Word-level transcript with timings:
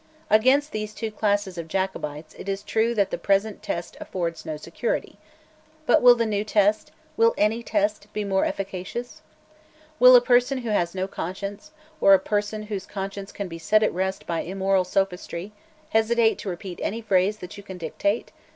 Against 0.31 0.71
these 0.71 0.95
two 0.95 1.11
classes 1.11 1.59
of 1.59 1.67
Jacobites 1.67 2.33
it 2.39 2.49
is 2.49 2.63
true 2.63 2.95
that 2.95 3.11
the 3.11 3.19
present 3.19 3.61
test 3.61 3.95
affords 4.01 4.47
no 4.47 4.57
security. 4.57 5.19
But 5.85 6.01
will 6.01 6.15
the 6.15 6.25
new 6.25 6.43
test, 6.43 6.91
will 7.17 7.35
any 7.37 7.61
test, 7.61 8.11
be 8.11 8.23
more 8.23 8.43
efficacious? 8.43 9.21
Will 9.99 10.15
a 10.15 10.19
person 10.19 10.57
who 10.65 10.69
has 10.71 10.95
no 10.95 11.07
conscience, 11.07 11.69
or 11.99 12.15
a 12.15 12.19
person 12.19 12.63
whose 12.63 12.87
conscience 12.87 13.31
can 13.31 13.47
be 13.47 13.59
set 13.59 13.83
at 13.83 13.93
rest 13.93 14.25
by 14.25 14.39
immoral 14.41 14.85
sophistry, 14.85 15.51
hesitate 15.89 16.39
to 16.39 16.49
repeat 16.49 16.79
any 16.81 17.01
phrase 17.01 17.37
that 17.37 17.55
you 17.55 17.61
can 17.61 17.77
dictate? 17.77 18.31